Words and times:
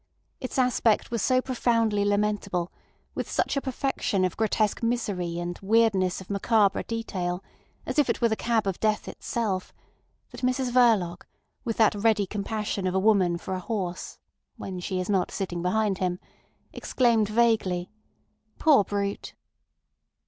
Its 0.39 0.57
aspect 0.57 1.11
was 1.11 1.21
so 1.21 1.39
profoundly 1.41 2.03
lamentable, 2.03 2.71
with 3.13 3.29
such 3.29 3.55
a 3.55 3.61
perfection 3.61 4.25
of 4.25 4.35
grotesque 4.35 4.81
misery 4.81 5.37
and 5.37 5.59
weirdness 5.61 6.19
of 6.19 6.27
macabre 6.27 6.81
detail, 6.81 7.43
as 7.85 7.99
if 7.99 8.09
it 8.09 8.19
were 8.19 8.27
the 8.27 8.35
Cab 8.35 8.65
of 8.65 8.79
Death 8.79 9.07
itself, 9.07 9.71
that 10.31 10.41
Mrs 10.41 10.71
Verloc, 10.71 11.27
with 11.63 11.77
that 11.77 11.93
ready 11.93 12.25
compassion 12.25 12.87
of 12.87 12.95
a 12.95 12.99
woman 12.99 13.37
for 13.37 13.53
a 13.53 13.59
horse 13.59 14.17
(when 14.57 14.79
she 14.79 14.99
is 14.99 15.07
not 15.07 15.29
sitting 15.29 15.61
behind 15.61 15.99
him), 15.99 16.17
exclaimed 16.73 17.29
vaguely: 17.29 17.91
"Poor 18.57 18.83
brute!" 18.83 19.35